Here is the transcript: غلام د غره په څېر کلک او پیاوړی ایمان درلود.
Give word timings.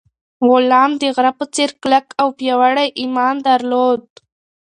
غلام 0.49 0.91
د 1.01 1.03
غره 1.15 1.31
په 1.39 1.45
څېر 1.55 1.69
کلک 1.81 2.05
او 2.21 2.27
پیاوړی 2.37 2.87
ایمان 3.01 3.35
درلود. 3.47 4.03